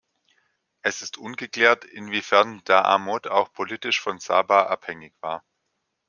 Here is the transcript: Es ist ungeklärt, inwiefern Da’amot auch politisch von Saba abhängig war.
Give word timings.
Es 0.81 1.03
ist 1.03 1.19
ungeklärt, 1.19 1.85
inwiefern 1.85 2.63
Da’amot 2.63 3.27
auch 3.27 3.53
politisch 3.53 4.01
von 4.01 4.17
Saba 4.19 4.63
abhängig 4.63 5.13
war. 5.21 5.43